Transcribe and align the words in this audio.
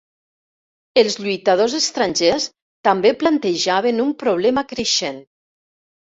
Els 1.01 1.17
lluitadors 1.25 1.75
estrangers 1.79 2.47
també 2.89 3.13
plantejaven 3.21 4.01
un 4.07 4.11
problema 4.25 4.67
creixent. 4.75 5.23